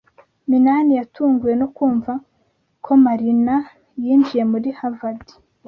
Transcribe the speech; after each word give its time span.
Minani 0.49 0.91
yatunguwe 0.99 1.53
no 1.61 1.67
kumva 1.75 2.13
ko 2.83 2.91
Marina 3.05 3.55
yinjiye 4.03 4.43
muri 4.51 4.69
Harvard. 4.79 5.25